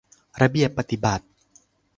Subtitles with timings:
[0.41, 1.25] ระเบียบปฎิบัติ